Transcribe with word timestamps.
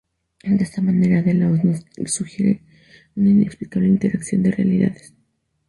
De 0.43 0.63
esta 0.63 0.81
manera, 0.81 1.21
De 1.21 1.35
la 1.35 1.51
Hoz 1.51 1.63
nos 1.63 1.85
sugiere 2.11 2.63
una 3.15 3.29
inexplicable 3.29 3.87
interacción 3.87 4.41
de 4.41 4.49
realidades. 4.49 5.13